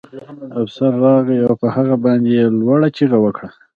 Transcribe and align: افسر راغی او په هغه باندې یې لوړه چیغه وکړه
افسر 0.61 0.91
راغی 1.03 1.37
او 1.47 1.53
په 1.61 1.67
هغه 1.75 1.95
باندې 2.03 2.29
یې 2.37 2.45
لوړه 2.59 2.87
چیغه 2.97 3.17
وکړه 3.21 3.49